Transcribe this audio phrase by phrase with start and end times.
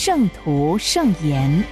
[0.00, 1.64] 圣徒圣言，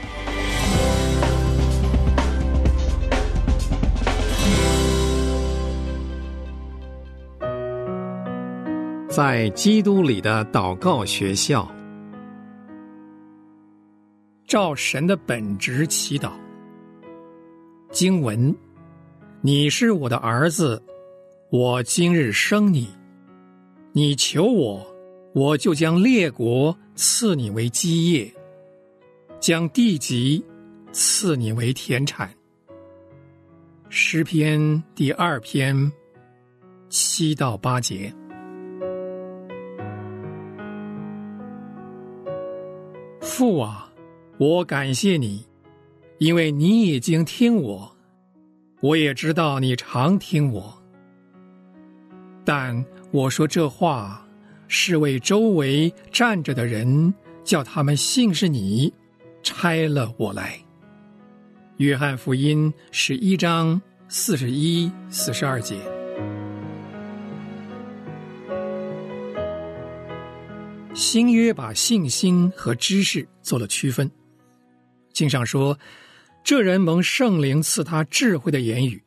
[9.08, 11.70] 在基督里的祷告学校，
[14.44, 16.32] 照神的本质祈祷。
[17.92, 18.52] 经文：
[19.40, 20.82] 你是我的儿子，
[21.52, 22.88] 我今日生你。
[23.92, 24.84] 你求我，
[25.36, 26.74] 我就将列国。
[26.98, 28.32] 赐你为基业，
[29.38, 30.42] 将地级
[30.92, 32.34] 赐你为田产。
[33.90, 35.92] 诗篇第二篇
[36.88, 38.10] 七到八节。
[43.20, 43.92] 父啊，
[44.38, 45.44] 我感谢你，
[46.16, 47.94] 因为你已经听我，
[48.80, 50.82] 我也知道你常听我，
[52.42, 54.25] 但我说这话。
[54.68, 57.12] 是为周围站着的人，
[57.44, 58.92] 叫他们信是你
[59.42, 60.58] 拆了我来。
[61.76, 65.76] 约翰福音十一章四十一、四十二节。
[70.94, 74.10] 新约把信心和知识做了区分。
[75.12, 75.78] 经上说
[76.42, 79.02] ：“这人蒙圣灵赐他智慧的言语，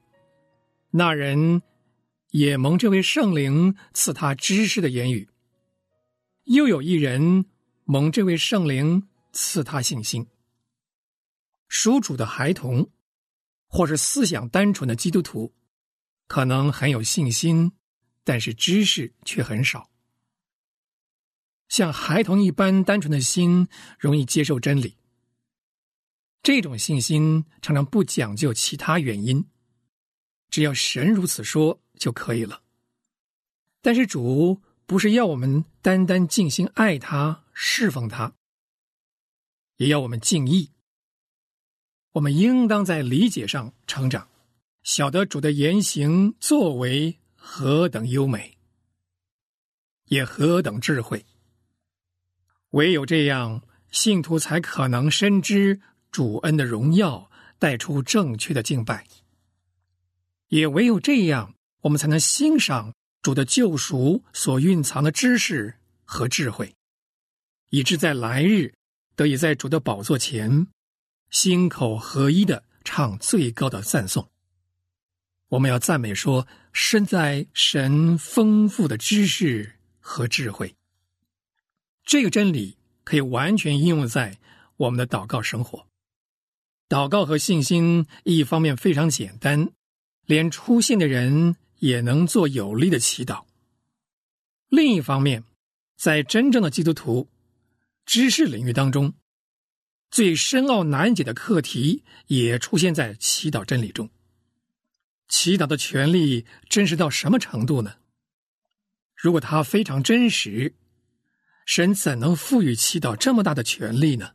[0.92, 1.64] 那人
[2.30, 5.28] 也蒙这位圣灵赐他知识的言语。”
[6.50, 7.46] 又有一人
[7.84, 10.26] 蒙这位圣灵赐他信心。
[11.68, 12.90] 属主的孩童，
[13.68, 15.54] 或是思想单纯的基督徒，
[16.26, 17.72] 可能很有信心，
[18.24, 19.92] 但是知识却很少。
[21.68, 23.68] 像孩童一般单纯的心，
[24.00, 24.98] 容易接受真理。
[26.42, 29.46] 这种信心常常不讲究其他原因，
[30.50, 32.64] 只要神如此说就可以了。
[33.84, 34.60] 但是主。
[34.90, 38.34] 不是要我们单单尽心爱他、侍奉他，
[39.78, 40.72] 也要我们敬意。
[42.14, 44.28] 我们应当在理解上成长，
[44.82, 48.58] 晓得主的言行作为何等优美，
[50.06, 51.24] 也何等智慧。
[52.72, 53.62] 唯有这样，
[53.92, 55.80] 信徒才可能深知
[56.10, 57.30] 主恩的荣耀，
[57.60, 59.06] 带出正确的敬拜。
[60.48, 62.92] 也唯有这样，我们才能欣赏。
[63.22, 65.76] 主的救赎所蕴藏的知识
[66.06, 66.74] 和智慧，
[67.70, 68.74] 以致在来日
[69.16, 70.68] 得以在主的宝座前
[71.30, 74.30] 心口合一的唱最高的赞颂。
[75.50, 80.76] 我们要赞美说：身在神丰富的知识和智慧。
[82.06, 84.40] 这个真理可以完全应用在
[84.78, 85.88] 我们的祷告生活。
[86.88, 89.70] 祷告和信心一方面非常简单，
[90.26, 91.58] 连出现的人。
[91.80, 93.44] 也能做有力的祈祷。
[94.70, 95.44] 另一方面，
[95.98, 97.28] 在真正的基督徒
[98.06, 99.14] 知识领域当中，
[100.12, 104.10] 最深奥难解的课题也出现在祈祷真理中。
[105.28, 107.96] 祈祷的权利真实到什么程度呢？
[109.16, 110.76] 如果它非常真实，
[111.66, 114.32] 神怎能赋予祈祷这么大的权利呢？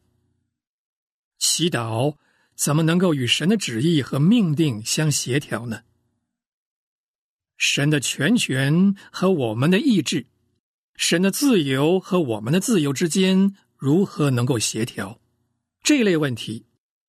[1.38, 2.16] 祈祷
[2.55, 5.82] 怎么能够与神的旨意和命定相协调呢？
[7.56, 10.26] 神的全权和我们的意志，
[10.97, 15.20] 神的自由和我们的自由之间如何能够协调？
[15.82, 16.66] 这类问题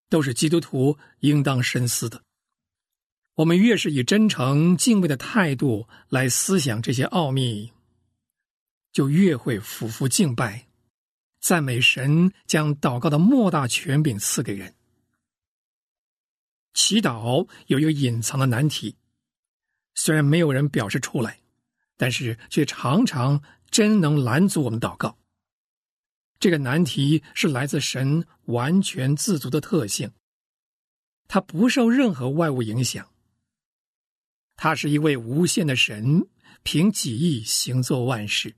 [0.10, 2.22] 都是基督徒应当深思的。
[3.36, 7.72] 我们越是以真诚敬畏的态度来思想这些奥秘，
[8.92, 10.68] 就越会俯伏敬拜、
[11.42, 14.74] 赞美神，将祷告的莫大权柄赐给人。
[16.74, 18.96] 祈祷有一个隐藏的难题。
[19.96, 21.40] 虽然没有人表示出来，
[21.98, 25.18] 但是却常常真能拦阻我们祷告。
[26.38, 30.12] 这个难题是来自神完全自足的特性，
[31.28, 33.10] 他不受任何外物影响。
[34.58, 36.28] 他是一位无限的神，
[36.64, 38.56] 凭己意行作万事。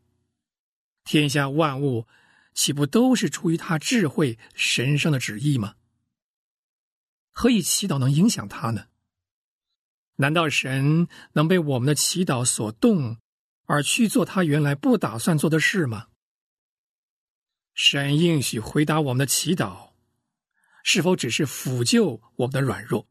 [1.04, 2.08] 天下万物
[2.54, 5.76] 岂不都是出于他智慧神圣的旨意吗？
[7.32, 8.88] 何以祈祷能影响他呢？
[10.18, 13.18] 难道神能被我们的祈祷所动，
[13.66, 16.08] 而去做他原来不打算做的事吗？
[17.74, 19.92] 神应许回答我们的祈祷，
[20.84, 23.08] 是否只是抚救我们的软弱？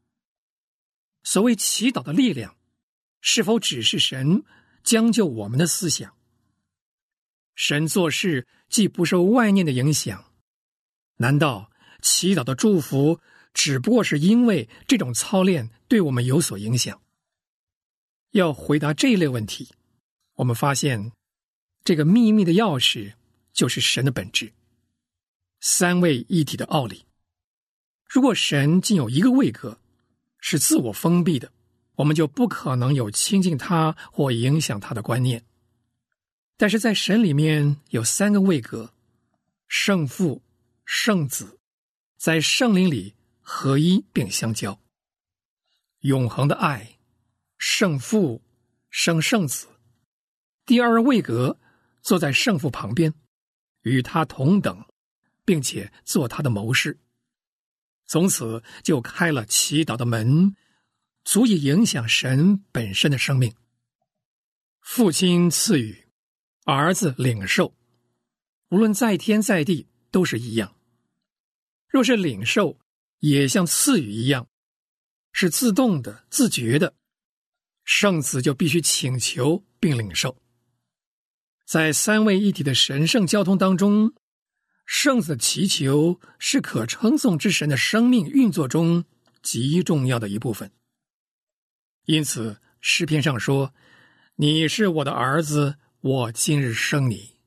[1.22, 2.56] 所谓祈祷的力量，
[3.20, 4.44] 是否只是神
[4.82, 6.16] 将就我们的思想？
[7.54, 10.32] 神做事既不受外念的影响，
[11.18, 11.70] 难道
[12.02, 13.20] 祈祷的祝福
[13.54, 17.00] 只不过是因为这种操练对我们有所影响？
[18.32, 19.68] 要回答这一类问题，
[20.34, 21.12] 我们发现
[21.84, 23.14] 这个秘密的钥匙
[23.52, 24.52] 就是神的本质——
[25.60, 27.04] 三位一体的奥理。
[28.04, 29.78] 如果神仅有一个位格，
[30.38, 31.50] 是自我封闭的，
[31.94, 35.44] 我们就不可能有亲近他或影响他的观念。
[36.56, 38.92] 但是在神里面有三个位格：
[39.68, 40.42] 圣父、
[40.84, 41.58] 圣子，
[42.16, 44.78] 在圣灵里合一并相交，
[46.06, 46.98] 永恒的爱，
[47.58, 48.40] 圣父
[48.90, 49.66] 生圣子。
[50.64, 51.58] 第二位格
[52.00, 53.12] 坐在圣父旁边，
[53.82, 54.86] 与他同等，
[55.44, 56.96] 并且做他的谋士。
[58.06, 60.54] 从此就开了祈祷的门，
[61.24, 63.52] 足以影响神本身的生命。
[64.80, 66.06] 父亲赐予，
[66.66, 67.74] 儿子领受，
[68.68, 70.76] 无论在天在地都是一样。
[71.88, 72.78] 若是领受，
[73.18, 74.46] 也像赐予一样，
[75.38, 76.94] 是自动的、自觉的。
[77.84, 80.34] 圣子就必须请求并领受。
[81.66, 84.14] 在三位一体的神圣交通当中。
[84.86, 89.04] 圣子祈求是可称颂之神的生命运作中
[89.42, 90.70] 极重要的一部分。
[92.04, 93.74] 因此，诗篇上说
[94.36, 97.40] ：“你是我的儿子，我今日生你。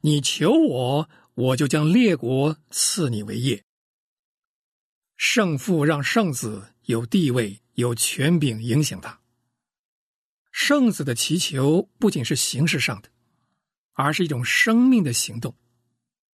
[0.00, 3.64] 你求我，我就将列国赐你为业。”
[5.16, 9.18] 圣父让圣子有地位、有权柄影响他。
[10.52, 13.08] 圣子的祈求不仅是形式上的，
[13.94, 15.54] 而是一种生命的行动。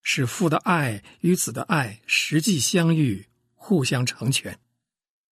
[0.03, 4.59] 使父的爱与子的爱实际相遇，互相成全。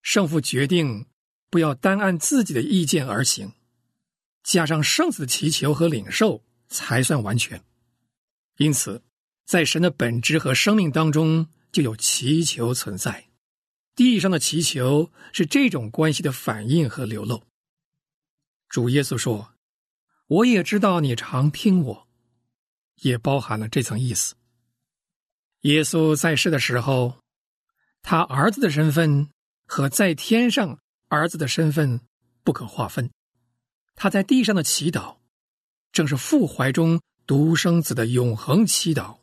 [0.03, 1.07] 圣父决定
[1.49, 3.53] 不要单按自己的意见而行，
[4.43, 7.63] 加上圣子的祈求和领受，才算完全。
[8.59, 9.03] 因此，
[9.47, 13.29] 在神的本质和生命当中，就有祈求存在。
[13.95, 17.43] 地上的祈求是这种关系的反应和流露。
[18.69, 19.55] 主耶稣说
[20.27, 22.09] ：“我也知道你常听我。”
[23.03, 24.35] 也包含了这层意思。
[25.63, 27.19] 耶稣在世的时候，
[28.03, 29.29] 他儿子的身份
[29.67, 32.01] 和在天上儿子的身份
[32.43, 33.11] 不可划分。
[33.95, 35.17] 他在地上的祈祷，
[35.93, 39.19] 正是父怀中独生子的永恒祈祷，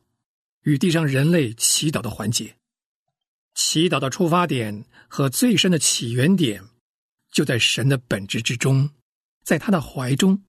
[0.63, 2.57] 与地上人类祈祷的环节。
[3.55, 6.63] 祈祷的出发点和最深的起源点，
[7.31, 8.89] 就在神的本质之中，
[9.43, 10.43] 在他的怀中，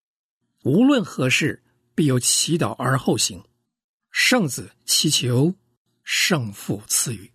[0.65, 1.63] 无论何事，
[1.95, 3.43] 必有祈祷而后行。
[4.11, 5.55] 圣子祈求。
[6.05, 7.31] 圣父赐予，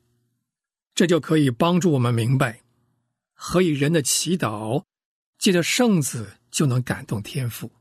[0.93, 2.61] 这就可以帮助我们明白，
[3.33, 4.83] 何以人的祈祷
[5.39, 7.71] 借着圣子就能感动天父。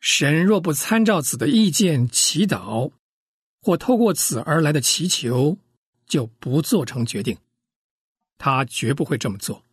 [0.00, 2.90] 神若不参照子的意见祈祷，
[3.62, 5.56] 或透过子而来的祈求，
[6.14, 7.36] 就不做成决定。
[8.38, 9.64] 他绝不会这么做。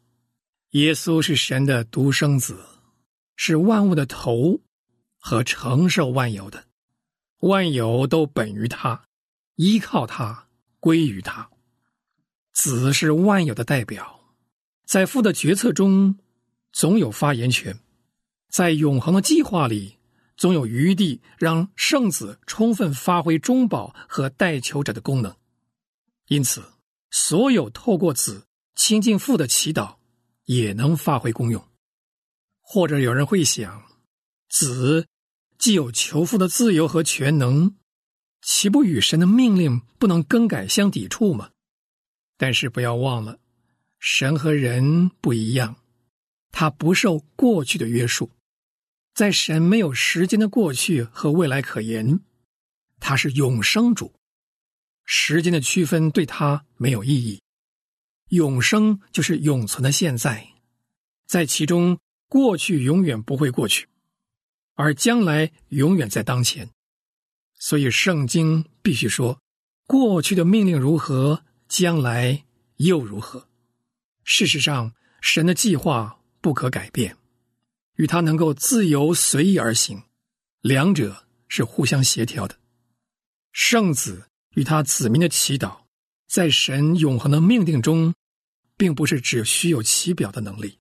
[0.72, 2.58] 耶稣是神的独生子，
[3.36, 4.60] 是万物的头
[5.20, 6.64] 和承受万有的，
[7.42, 9.04] 万有都本于他。
[9.56, 10.48] 依靠他，
[10.80, 11.48] 归于他。
[12.54, 14.20] 子是万有的代表，
[14.86, 16.18] 在父的决策中
[16.72, 17.78] 总有发言权，
[18.50, 20.00] 在永恒的计划里
[20.36, 25.36] 总有余地，让圣子充分发挥中保和代求者的功能。
[26.32, 26.64] 因此，
[27.10, 29.98] 所有透过子亲近父的祈祷
[30.46, 31.62] 也能发挥功用。
[32.62, 33.84] 或者有人会想，
[34.48, 35.06] 子
[35.58, 37.76] 既有求父的自由和全能。
[38.42, 41.52] 岂不与神的命令不能更改相抵触吗？
[42.38, 43.38] 但是不要忘了，
[44.00, 45.76] 神和人不一样，
[46.54, 48.32] 他不受过去的约束，
[49.14, 52.22] 在神没有时间的过去和未来可言，
[53.02, 54.14] 他是永生主，
[55.04, 57.42] 时间的区分对他没有意义，
[58.30, 60.48] 永生就是永存的现在，
[61.28, 63.88] 在其中过去永远不会过去，
[64.76, 66.70] 而将来永远在当前。
[67.60, 69.40] 所以，圣经必须说，
[69.86, 72.46] 过去的命令如何，将来
[72.78, 73.48] 又如何。
[74.24, 77.16] 事实上，神的计划不可改变，
[77.96, 80.02] 与他能够自由随意而行，
[80.62, 82.58] 两者是互相协调的。
[83.52, 85.78] 圣子与他子民的祈祷，
[86.28, 88.14] 在神永恒的命定中，
[88.78, 90.80] 并不是只虚有其表的能力。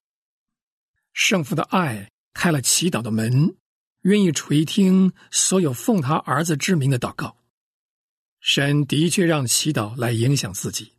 [1.13, 3.55] 圣父的爱开了祈祷的门。
[4.03, 7.37] 愿意垂听所有奉他儿子之名的祷告。
[8.39, 10.93] 神的确让祈祷来影响自己，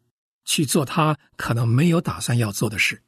[0.45, 3.03] 去做他可能没有打算要做的事。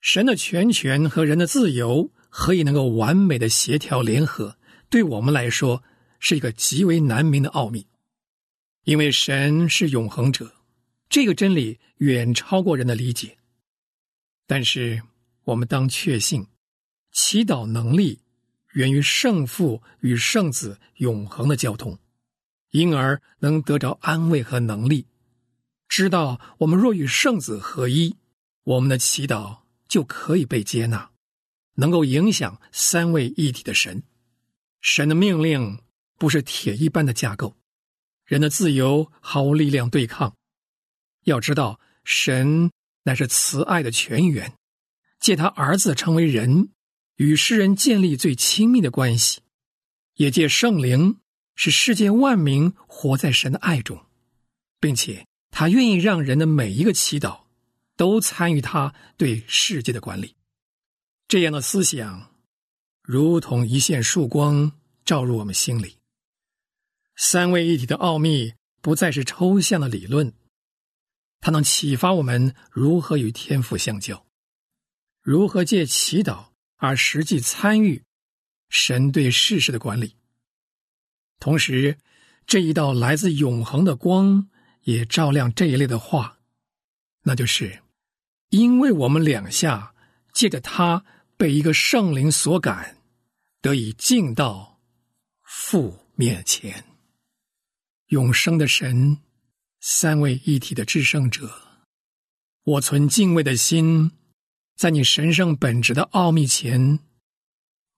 [0.00, 4.58] 神的全权和人的自由何以能够完美的协调联合？
[4.90, 5.84] 对我们来说
[6.18, 7.86] 是一个极为难明的奥秘。
[8.88, 10.50] 因为神是永恒者，
[11.10, 13.36] 这个真理远超过人的理解。
[14.46, 15.02] 但是
[15.44, 16.46] 我们当确信，
[17.12, 18.18] 祈祷能力
[18.72, 21.98] 源于圣父与圣子永恒的交通。
[22.70, 25.06] 因而能得着安慰和能力，
[25.86, 28.16] 知道我们若与圣子合一，
[28.64, 31.10] 我们的祈祷就可以被接纳，
[31.74, 34.02] 能够影响三位一体的神。
[34.80, 35.82] 神的命令
[36.16, 37.54] 不是铁一般的架构，
[38.28, 40.36] 人的自由毫无力量对抗。
[41.24, 42.70] 要知道，神
[43.04, 44.52] 乃是慈爱的泉源，
[45.18, 46.68] 借他儿子成为人，
[47.16, 49.40] 与世人建立最亲密的关系，
[50.14, 51.18] 也借圣灵。
[51.60, 54.06] 使世界万民活在神的爱中，
[54.78, 57.40] 并且他愿意让人的每一个祈祷
[57.96, 60.36] 都参与他对世界的管理。
[61.26, 62.30] 这样的思想，
[63.02, 64.70] 如同一线曙光
[65.04, 65.97] 照入我们心里。
[67.20, 70.32] 三位一体的奥秘不再是抽象的理论，
[71.40, 74.24] 它能启发我们如何与天赋相交，
[75.20, 78.04] 如何借祈祷而实际参与
[78.68, 80.14] 神对世事的管理。
[81.40, 81.98] 同时，
[82.46, 84.48] 这一道来自永恒的光
[84.84, 86.38] 也照亮这一类的话，
[87.24, 87.82] 那就是：
[88.50, 89.92] 因为我们两下
[90.32, 91.04] 借着他
[91.36, 92.96] 被一个圣灵所感，
[93.60, 94.80] 得以进到
[95.42, 96.84] 父面前。
[98.08, 99.18] 永生的神，
[99.80, 101.62] 三位一体的至圣者，
[102.64, 104.10] 我存敬畏的心，
[104.76, 107.00] 在你神圣本质的奥秘前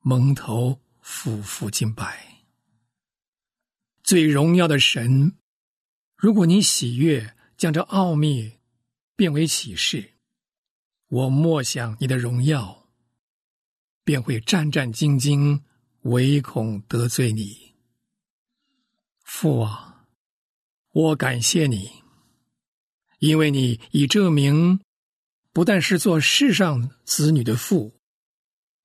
[0.00, 2.42] 蒙头俯伏敬拜。
[4.02, 5.36] 最荣耀的神，
[6.16, 8.58] 如果你喜悦将这奥秘
[9.14, 10.14] 变为启示，
[11.06, 12.88] 我默想你的荣耀，
[14.02, 15.62] 便会战战兢兢，
[16.02, 17.76] 唯恐得罪你。
[19.22, 19.89] 父啊，
[20.92, 21.88] 我感谢你，
[23.20, 24.80] 因为你以这名
[25.52, 27.92] 不但是做世上子女的父，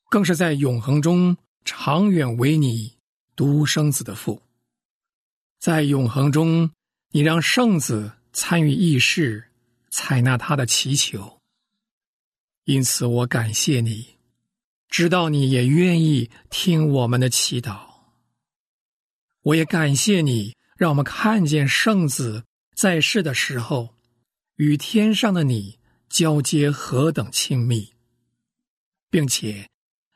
[0.09, 2.95] 更是在永恒中长远为你
[3.35, 4.41] 独生子的父。
[5.57, 6.69] 在永恒中，
[7.09, 9.49] 你让圣子参与议事，
[9.89, 11.41] 采纳他的祈求。
[12.65, 14.17] 因此，我感谢你，
[14.89, 17.79] 知道你也愿意听我们的祈祷。
[19.41, 22.43] 我也感谢你，让我们看见圣子
[22.75, 23.95] 在世的时候，
[24.57, 25.79] 与天上的你
[26.09, 27.93] 交接何等亲密，
[29.09, 29.69] 并且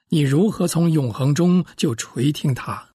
[0.09, 2.89] 你如何从永恒中就垂听他。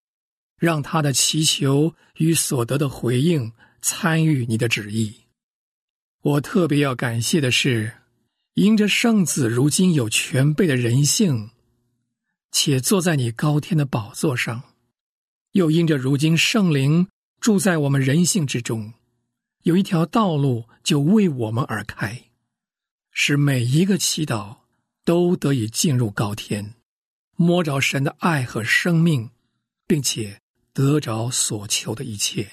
[0.57, 3.53] 让他的祈求与所得的回应
[3.83, 5.13] 参与你的旨意。
[6.23, 7.93] 我特别要感谢的是，
[8.55, 11.51] 因着圣子如今有全备的人性，
[12.51, 14.63] 且坐在你高天的宝座上，
[15.53, 17.09] 又因着如今圣灵
[17.45, 18.95] 住在我们人性之中，
[19.65, 22.31] 有一条道路就为我们而开，
[23.11, 24.61] 使每一个祈祷
[25.05, 26.73] 都得以进入高天，
[27.37, 29.29] 摸着神的爱和生命，
[29.87, 30.41] 并且。
[30.73, 32.51] 得着所求的一切，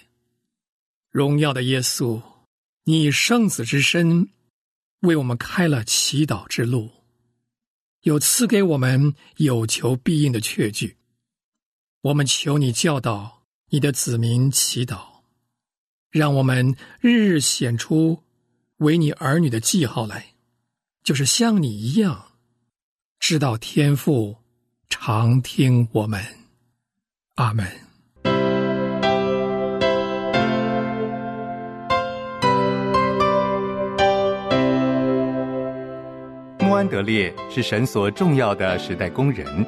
[1.10, 2.22] 荣耀的耶稣，
[2.84, 4.30] 你以圣子之身
[5.00, 6.92] 为我们开了祈祷之路，
[8.02, 10.98] 有赐给我们有求必应的确据。
[12.02, 13.41] 我们求你教导
[13.74, 14.98] 你的子民祈祷，
[16.10, 18.22] 让我们日日显出
[18.80, 20.34] 为你儿女的记号来，
[21.06, 22.34] 就是像你一样，
[23.18, 24.36] 知道天父
[24.90, 26.22] 常听我们。
[27.36, 27.66] 阿门。
[36.60, 39.66] 穆安德烈是神所重要的时代工人，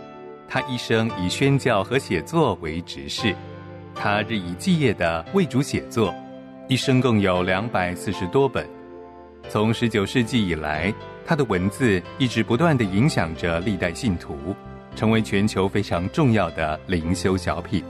[0.50, 3.34] 他一生以宣教和写作为职事，
[3.96, 6.14] 他日以继夜的为主写作，
[6.68, 8.68] 一生共有两百四十多本。
[9.50, 10.94] 从十九世纪以来，
[11.26, 14.56] 他的文字一直不断的影响着历代信徒，
[14.96, 17.84] 成为全球非常重要的灵修小品。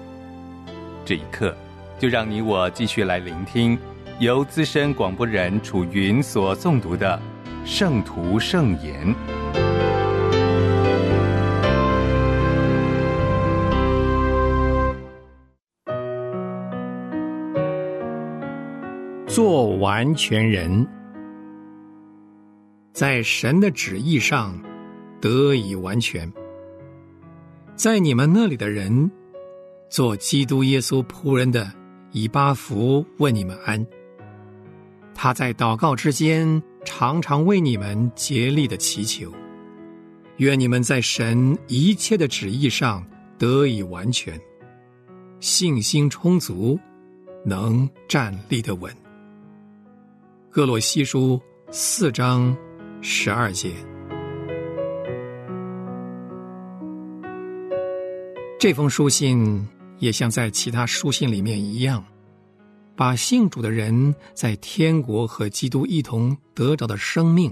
[1.05, 1.55] 这一刻，
[1.99, 3.77] 就让你我继续来聆听
[4.19, 7.19] 由资深广播人楚云所诵读的。
[7.65, 9.15] 圣徒圣言，
[19.33, 20.87] 做完全人，
[22.93, 24.55] 在神的旨意上
[25.19, 26.31] 得以完全。
[27.75, 29.09] 在你们那里的人，
[29.89, 31.67] 做基督耶稣仆人的，
[32.11, 33.83] 以巴弗问你们安。
[35.15, 39.33] 他在祷告之间，常常为你们竭力的祈求，
[40.37, 43.03] 愿你们在神一切的旨意上
[43.39, 44.39] 得以完全，
[45.39, 46.79] 信心充足，
[47.43, 48.95] 能站立的稳。
[50.53, 51.41] 哥罗西书
[51.71, 52.55] 四章
[53.01, 53.73] 十二节。
[58.59, 59.67] 这封书信
[59.97, 62.05] 也像在其他书信里面一样。
[62.95, 67.51] 把信主的人在天国和基督一同得着的生命，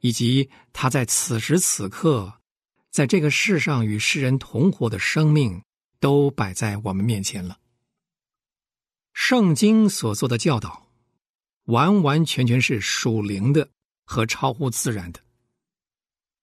[0.00, 2.32] 以及他在此时此刻
[2.90, 5.62] 在这个世上与世人同活的生命，
[6.00, 7.58] 都摆在我们面前了。
[9.12, 10.81] 圣经所做的教导，
[11.64, 13.70] 完完全全是属灵的
[14.04, 15.20] 和超乎自然的，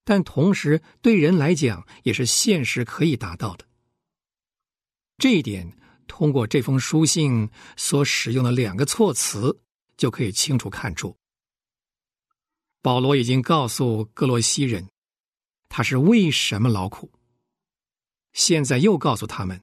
[0.03, 3.65] 但同时对人来讲也是现实可以达到的。
[5.17, 5.75] 这一点。
[6.11, 9.61] 通过这封书信所使用的两个措辞，
[9.95, 11.15] 就可以清楚看出，
[12.81, 14.89] 保罗已经告诉哥罗西人，
[15.69, 17.11] 他是为什么劳苦。
[18.33, 19.61] 现在又告诉他们，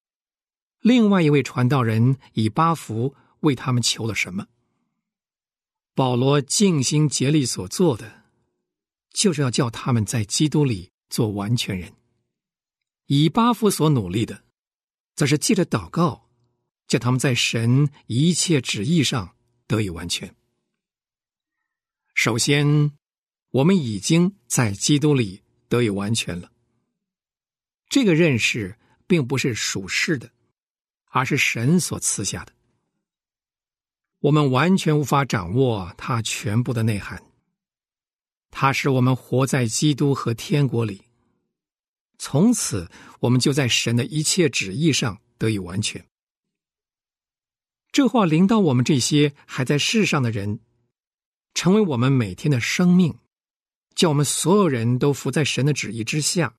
[0.80, 4.46] 另外一位传道人以巴弗为他们求了什么。
[5.96, 8.24] 保罗尽心竭力所做的，
[9.14, 11.92] 就是要叫他们在基督里做完全人。
[13.06, 14.44] 以巴弗所努力的，
[15.14, 16.24] 则是借着祷告。
[16.86, 19.34] 叫他们在神一切旨意上
[19.66, 20.32] 得以完全。
[22.14, 22.92] 首先，
[23.50, 26.52] 我们已经在基督里得以完全了。
[27.88, 30.30] 这个认识并不是属世的，
[31.06, 32.52] 而是神所赐下的。
[34.20, 37.22] 我们完全无法掌握它全部的内涵。
[38.50, 41.02] 它使我们活在基督和天国里，
[42.18, 46.06] 从此我们就在神的一切旨意上得以完全。
[47.92, 50.60] 这话临到我们这些还在世上的人，
[51.54, 53.18] 成为我们每天的生命，
[53.94, 56.56] 叫我们所有人都服在神的旨意之下，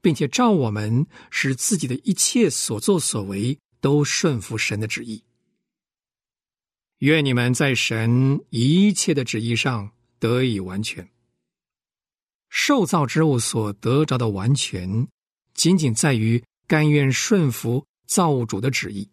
[0.00, 5.22] 并且照我们使自己的一切所作所为都顺服神的旨意。
[6.98, 11.08] 愿你们在神一切的旨意上得以完全。
[12.48, 15.08] 受造之物所得着的完全，
[15.54, 19.08] 仅仅在于甘愿顺服造物主的旨意。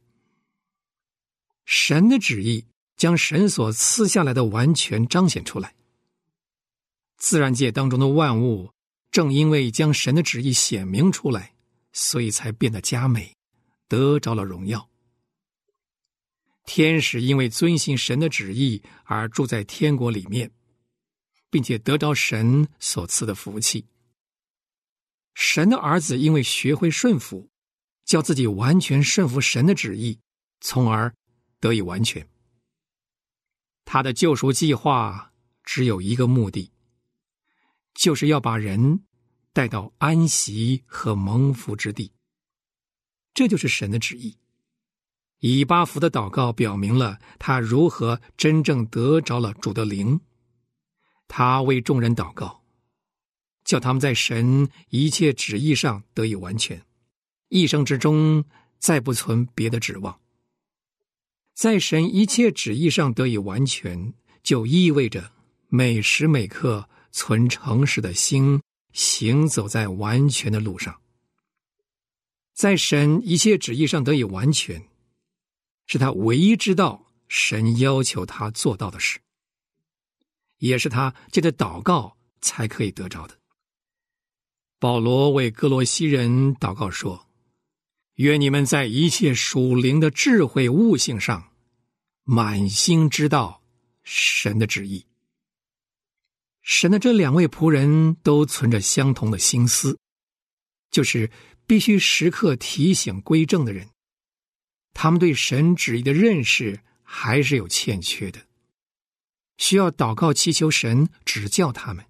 [1.65, 2.65] 神的旨意
[2.97, 5.73] 将神所赐下来的完全彰显出来。
[7.17, 8.71] 自然界当中的万物，
[9.09, 11.53] 正因为将神的旨意显明出来，
[11.93, 13.35] 所以才变得佳美，
[13.87, 14.87] 得着了荣耀。
[16.65, 20.51] 天使因为遵行神的旨意而住在天国里面，
[21.49, 23.85] 并且得着神所赐的福气。
[25.33, 27.49] 神的儿子因为学会顺服，
[28.05, 30.19] 叫自己完全顺服神的旨意，
[30.59, 31.13] 从而。
[31.61, 32.27] 得以完全。
[33.85, 35.31] 他的救赎计划
[35.63, 36.71] 只有一个目的，
[37.93, 39.05] 就是要把人
[39.53, 42.11] 带到安息和蒙福之地。
[43.35, 44.35] 这就是神的旨意。
[45.41, 50.19] 以巴弗的祷告表明了他如何真正得着了主的灵。
[51.27, 52.63] 他为众人祷告，
[53.63, 56.83] 叫他们在神一切旨意上得以完全，
[57.49, 58.45] 一生之中
[58.77, 60.19] 再不存别的指望。
[61.55, 65.31] 在神一切旨意上得以完全，就意味着
[65.69, 68.61] 每时每刻存诚实的心，
[68.93, 71.01] 行走在完全的路上。
[72.53, 74.85] 在神一切旨意上得以完全，
[75.87, 79.19] 是他唯一知道神要求他做到的事，
[80.57, 83.37] 也是他借着祷告才可以得着的。
[84.79, 87.27] 保罗为哥罗西人祷告说
[88.15, 91.49] ：“愿你们在一切属灵的智慧悟性上。”
[92.23, 93.63] 满心知道
[94.03, 95.07] 神的旨意，
[96.61, 99.97] 神的这两位仆人都存着相同的心思，
[100.91, 101.31] 就是
[101.65, 103.89] 必须时刻提醒归正的人，
[104.93, 108.47] 他们对神旨意的认识还是有欠缺的，
[109.57, 112.05] 需要祷告祈求神指教他们，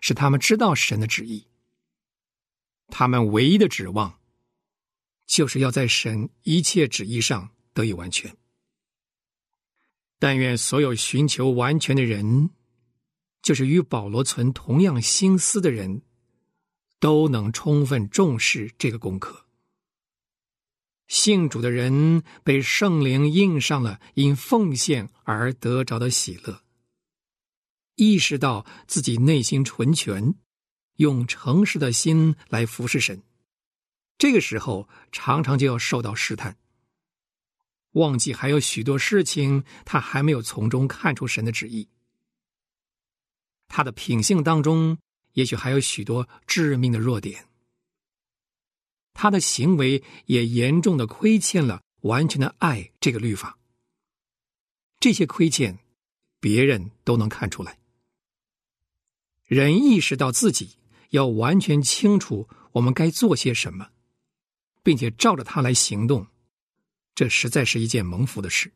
[0.00, 1.46] 使他们知道神的旨意。
[2.88, 4.20] 他们唯一的指望，
[5.26, 8.36] 就是要在神一切旨意上得以完全。
[10.18, 12.50] 但愿所有寻求完全的人，
[13.42, 16.02] 就是与保罗存同样心思的人，
[17.00, 19.45] 都能充分重视这个功课。
[21.08, 26.62] 信主的人被圣灵印上了因奉献而得着的喜乐，
[27.94, 30.34] 意识到自己内心纯全，
[30.96, 33.22] 用诚实的心来服侍神。
[34.18, 36.56] 这个时候，常常就要受到试探。
[37.92, 41.88] 忘记还有许多事情他还没有从中看出神的旨意。
[43.68, 44.98] 他的品性当中，
[45.32, 47.45] 也许还有许多致命的弱点。
[49.16, 53.58] 他的行为也严重的亏欠了完全的爱这个律法。
[55.00, 55.78] 这些亏欠，
[56.38, 57.78] 别人都能看出来。
[59.44, 60.76] 人意识到自己
[61.10, 63.90] 要完全清楚我们该做些什么，
[64.82, 66.26] 并且照着他来行动，
[67.14, 68.72] 这实在是一件蒙福的事，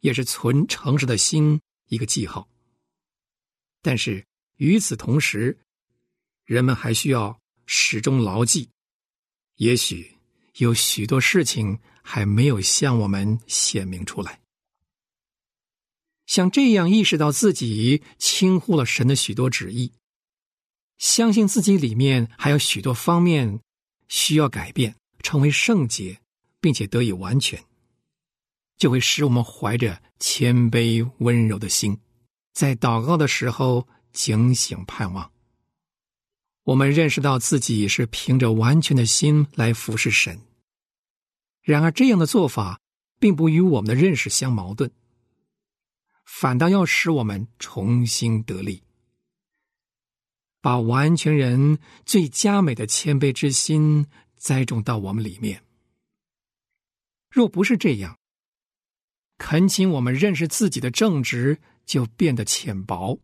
[0.00, 2.48] 也是存诚实的心一个记号。
[3.80, 5.58] 但是与此同时，
[6.44, 8.70] 人们还需要始终牢记，
[9.56, 10.16] 也许
[10.56, 14.40] 有许多事情还没有向我们显明出来。
[16.26, 19.92] 像这样意识到自己轻忽了神的许多旨意，
[20.96, 23.60] 相信自己里面还有许多方面
[24.08, 26.20] 需要改变，成为圣洁，
[26.60, 27.62] 并且得以完全，
[28.78, 32.00] 就会使我们怀着谦卑温柔的心，
[32.54, 35.33] 在祷告的时候警醒盼望。
[36.64, 40.40] 我们认识到自己是凭着完全的心来服侍神，
[41.62, 42.80] 然而这样的做法
[43.18, 44.90] 并不与我们的认识相矛盾。
[46.24, 48.82] 反倒要使我们重新得力，
[50.62, 55.62] 把完全人最佳美的谦卑之心栽种到我们里面。
[57.30, 58.18] 若不是这样，
[59.36, 63.20] 恳请我们认识自己的正直就变得浅薄，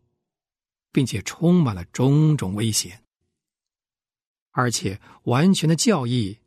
[0.91, 3.00] 并且充满了种种危险，
[4.51, 6.39] 而且完全的教义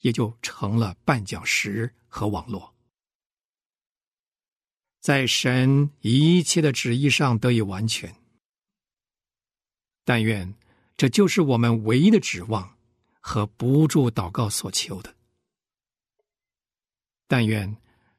[0.00, 2.74] 也就成了绊脚石和网络。
[5.00, 8.14] 在神一切的旨意上得以完全，
[10.04, 10.54] 但愿
[10.96, 12.76] 这就是我们唯一的指望
[13.20, 15.14] 和不住祷告所求的。
[17.26, 17.76] 但愿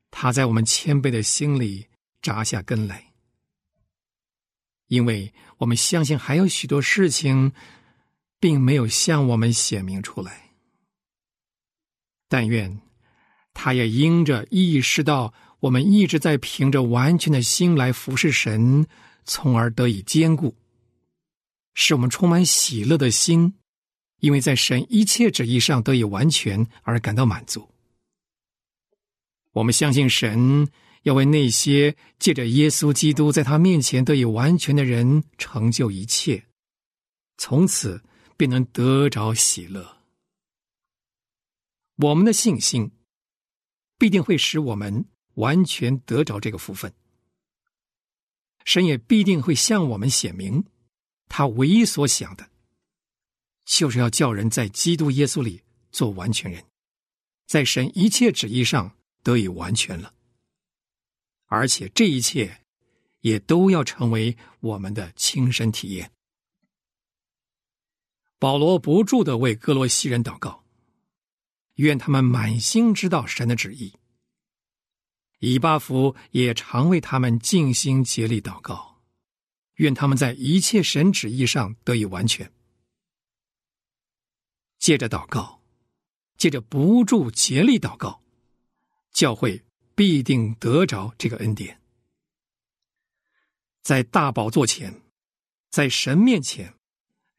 [0.09, 1.88] 他在我们谦卑的心里
[2.21, 3.13] 扎下根来，
[4.88, 7.51] 因为我们相信还有许多事情
[8.39, 10.52] 并没有向我们显明出来。
[12.28, 12.82] 但愿
[13.54, 15.34] 他也因着意识到。
[15.62, 18.88] 我们一直在凭着完全的心来服侍神，
[19.25, 20.56] 从而得以坚固，
[21.73, 23.56] 使我们充满喜乐的心，
[24.21, 27.67] 因为在神一切旨意上得以完全而感到满足。
[29.52, 30.69] 我们相信神
[31.04, 36.41] 要为那些借着耶稣基督在他面前得以完全的人成就一切，
[37.38, 38.02] 从此
[38.39, 39.97] 便能得着喜乐。
[41.97, 42.91] 我们的信心
[43.97, 45.06] 必定会使我们。
[45.36, 46.93] 完全得着这个福分，
[48.65, 50.65] 神也必定会向我们显明，
[51.30, 52.49] 他唯一所想的，
[53.63, 56.65] 就是要叫人在基督耶稣里做完全人，
[57.45, 60.13] 在神一切旨意上得以完全了，
[61.45, 62.65] 而且这一切
[63.21, 66.12] 也都要成为我们的亲身体验。
[68.39, 70.63] 保罗不住的为哥罗西人祷告，
[71.75, 73.93] 愿他们满心知道神的旨意。
[75.39, 79.02] 以巴弗也常为他们尽心竭力祷告，
[79.75, 82.52] 愿他们在一切神旨意上得以完全。
[84.78, 85.62] 借着祷告，
[86.38, 88.21] 借着不住竭力祷告，
[89.12, 91.82] 教会必定得着这个恩典。
[93.82, 95.02] 在大宝座前，
[95.69, 96.79] 在神面前，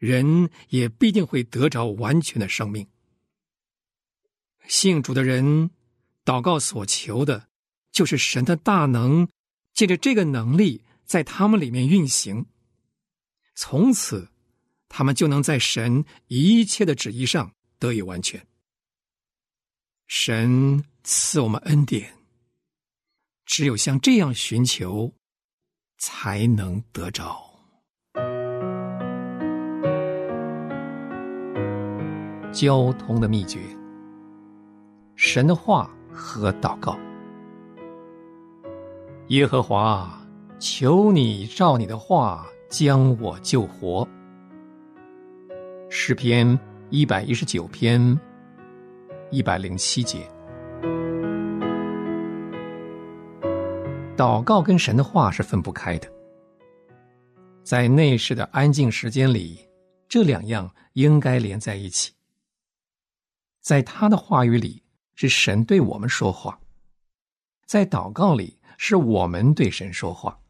[0.00, 2.88] 人也必定会得着完全的生命。
[4.66, 5.70] 信主的人
[6.24, 7.46] 祷告所求的。
[7.92, 9.28] 就是神的大能，
[9.74, 12.46] 借着这个能力在他们里面运行，
[13.56, 14.30] 从此
[14.88, 18.46] 他们就能在神一切的旨意上得以完全。
[20.06, 22.16] 神赐我们恩典，
[23.44, 25.12] 只有像这样寻求，
[25.98, 27.49] 才能得着。
[32.52, 33.60] 交通的秘诀：
[35.14, 36.98] 神的话和祷告。
[39.28, 40.20] 耶和华，
[40.58, 44.06] 求你照你的话将我救活。
[45.88, 46.58] 诗篇
[46.90, 48.18] 一百一十九篇
[49.30, 50.28] 一百零七节。
[54.16, 56.08] 祷告跟神的话是分不开的，
[57.62, 59.58] 在内室的安静时间里，
[60.08, 62.12] 这两样应该连在一起。
[63.60, 64.82] 在他的话语里，
[65.14, 66.58] 是神对我们说话；
[67.66, 68.58] 在祷告里。
[68.82, 70.40] 是我们对神说话。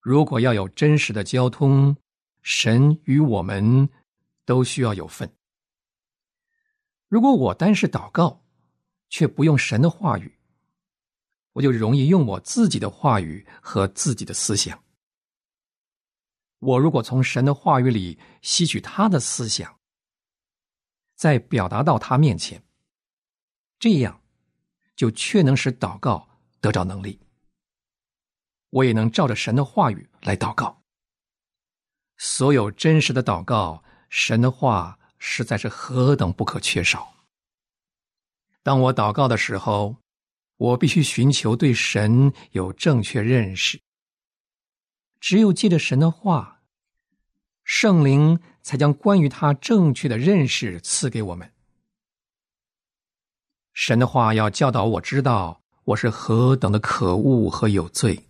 [0.00, 1.94] 如果要有真实的交通，
[2.40, 3.86] 神与我们
[4.46, 5.30] 都需要有份。
[7.06, 8.42] 如果我单是祷告，
[9.10, 10.38] 却不用神的话语，
[11.52, 14.82] 我就容易用我自己的话语和自己的思想。
[16.60, 19.75] 我如果从神的话语里吸取他的思想，
[21.16, 22.62] 再表达到他面前，
[23.78, 24.20] 这样
[24.94, 26.28] 就确能使祷告
[26.60, 27.18] 得着能力。
[28.70, 30.82] 我也能照着神的话语来祷告。
[32.18, 37.14] 所有真实的祷告，神的话实在是何等不可缺少。
[38.62, 39.96] 当我祷告的时候，
[40.56, 43.80] 我必须寻求对神有正确认识。
[45.20, 46.55] 只有借着神的话，
[47.66, 51.52] 圣灵才将关于他正确的认识赐给我们。
[53.74, 58.28] 神的话要教导我知道我是何等的可恶和有罪。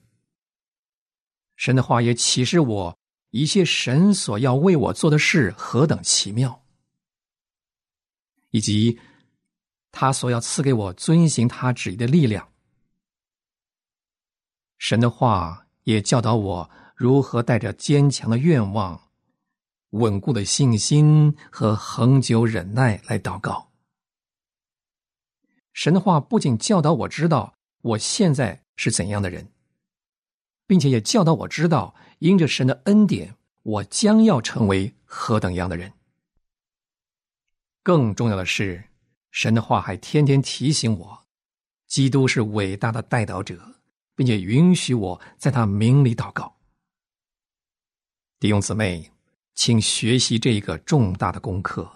[1.54, 2.98] 神的话也启示我。
[3.30, 6.64] 一切神所要为我做的事何等奇妙，
[8.50, 8.98] 以及
[9.90, 12.48] 他所要赐给我遵行他旨意的力量。
[14.78, 19.05] 神的话也教导我如何带着坚强的愿望、
[19.96, 23.70] 稳固的信心和恒久忍耐来祷告。
[25.72, 29.48] 神的话不仅教导我知道我现在是怎样的人，
[30.66, 31.94] 并且也教导我知道。
[32.18, 35.92] 因着神的恩典，我将要成为何等样的人？
[37.82, 38.84] 更重要的是，
[39.30, 41.26] 神的话还天天提醒我，
[41.86, 43.76] 基督是伟大的代祷者，
[44.14, 46.56] 并且允许我在他名里祷告。
[48.40, 49.12] 弟兄姊妹，
[49.56, 51.90] 请学习这一个重大的功课，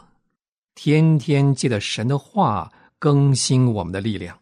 [0.75, 4.41] 天天借着神的话更新我们的力量，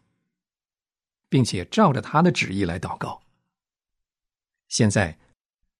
[1.29, 3.21] 并且照着他的旨意来祷告。
[4.67, 5.19] 现在。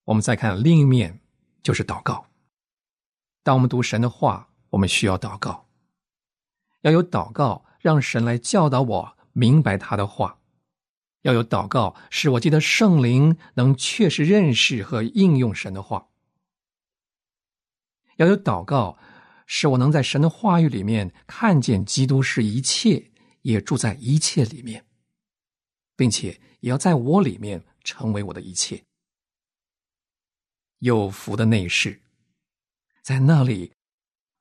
[0.05, 1.19] 我们再看另一面，
[1.61, 2.25] 就是祷告。
[3.43, 5.67] 当我们读神的话，我们需要祷告，
[6.81, 10.39] 要有祷告，让神来教导我明白他的话；
[11.21, 16.09] 要有祷告，使我记得圣灵能确实认识和应用神的话；
[18.19, 18.97] 要有祷告，
[19.47, 23.11] 使我能在神的话语里面看见基督是一切，
[23.43, 24.85] 也住在一切里面，
[25.95, 28.83] 并且也要在我里面成为我的一切。
[30.79, 32.01] 有福的内室，
[33.01, 33.71] 在那里，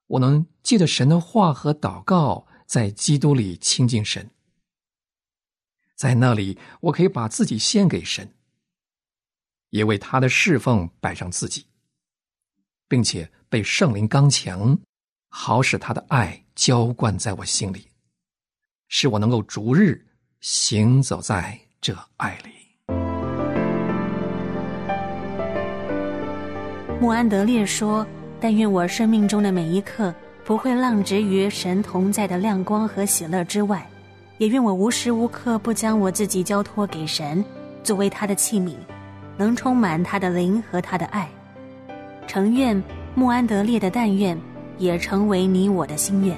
[0.08, 4.28] 我能借着神的话和祷告，在基督里亲近神。
[5.94, 8.34] 在那里，我可以把自己献给神，
[9.70, 11.67] 也为他的侍奉摆上自己，
[12.88, 14.77] 并且被圣灵刚强，
[15.29, 17.87] 好使他的爱浇灌在我心里，
[18.88, 20.07] 使我能够逐日
[20.40, 22.51] 行走在这爱里。
[27.01, 28.05] 穆安德烈说
[28.40, 30.12] ：“但愿我生命中的每一刻
[30.44, 33.87] 不会浪掷于神同在的亮光和喜乐之外，
[34.38, 37.44] 也愿我无时无刻不将我自己交托给神，
[37.85, 38.74] 作为他的器皿，
[39.37, 41.29] 能充满他的灵和他的爱。
[42.28, 42.80] 诚愿
[43.14, 44.38] 穆安德烈的但愿
[44.76, 46.36] 也成为你我的心愿。”